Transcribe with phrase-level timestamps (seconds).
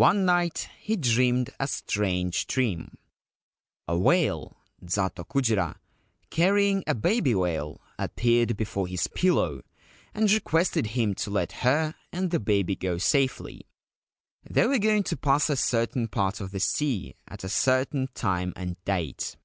[0.00, 2.98] One night he dreamed a strange dream.
[3.86, 5.76] A whale (zato kujira),
[6.30, 9.62] carrying a baby whale, appeared before his pillow,
[10.12, 13.68] and requested him to let her and the baby go safely—
[14.50, 18.52] they were going to pass a certain part of the sea at a certain time
[18.56, 19.36] and date.